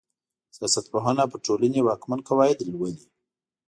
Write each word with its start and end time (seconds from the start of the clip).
سياست 0.55 0.85
پوهنه 0.91 1.23
پر 1.31 1.39
ټولني 1.45 1.81
واکمن 1.83 2.19
قواعد 2.29 2.57
لولي. 2.71 3.03